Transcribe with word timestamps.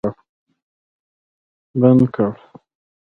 بند 1.79 2.01
کړ 2.13 2.31